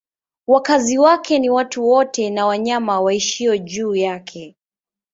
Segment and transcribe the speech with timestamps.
[0.47, 4.57] Wakazi wake ni watu wote na wanyama waishio juu yake.